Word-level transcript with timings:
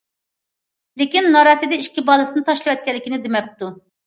لېكىن 1.01 1.29
نارەسىدە 1.35 1.79
ئىككى 1.83 2.05
بالىسىنى 2.09 2.45
تاشلىۋەتكەنلىكىنى 2.49 3.21
دېمەپتۇ. 3.29 3.73